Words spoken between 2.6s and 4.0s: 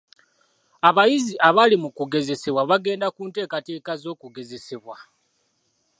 bagenda ku nteekateeka